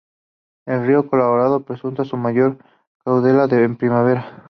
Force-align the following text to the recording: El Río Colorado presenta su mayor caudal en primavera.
El 0.65 0.87
Río 0.87 1.07
Colorado 1.07 1.63
presenta 1.63 2.05
su 2.05 2.17
mayor 2.17 2.57
caudal 3.05 3.53
en 3.53 3.77
primavera. 3.77 4.35